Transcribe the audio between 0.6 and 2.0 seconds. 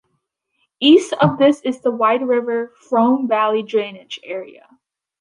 East of this is the